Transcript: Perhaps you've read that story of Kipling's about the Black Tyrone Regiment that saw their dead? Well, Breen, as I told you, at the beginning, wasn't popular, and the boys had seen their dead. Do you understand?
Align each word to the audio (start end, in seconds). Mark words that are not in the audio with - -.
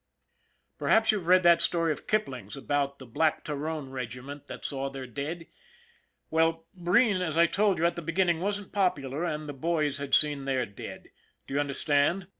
Perhaps 0.79 1.11
you've 1.11 1.27
read 1.27 1.43
that 1.43 1.61
story 1.61 1.91
of 1.91 2.07
Kipling's 2.07 2.57
about 2.57 2.97
the 2.97 3.05
Black 3.05 3.43
Tyrone 3.43 3.91
Regiment 3.91 4.47
that 4.47 4.65
saw 4.65 4.89
their 4.89 5.05
dead? 5.05 5.45
Well, 6.31 6.65
Breen, 6.73 7.21
as 7.21 7.37
I 7.37 7.45
told 7.45 7.77
you, 7.77 7.85
at 7.85 7.95
the 7.95 8.01
beginning, 8.01 8.39
wasn't 8.39 8.71
popular, 8.71 9.23
and 9.25 9.47
the 9.47 9.53
boys 9.53 9.99
had 9.99 10.15
seen 10.15 10.45
their 10.45 10.65
dead. 10.65 11.09
Do 11.45 11.53
you 11.53 11.59
understand? 11.59 12.29